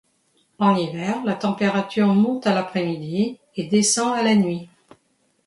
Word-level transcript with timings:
En 0.57 0.73
hiver, 0.77 1.23
la 1.25 1.35
température 1.35 2.07
monte 2.07 2.47
à 2.47 2.55
l'après-midi 2.55 3.37
et 3.55 3.65
descend 3.65 4.15
à 4.15 4.23
la 4.23 4.33
nuit. 4.33 4.67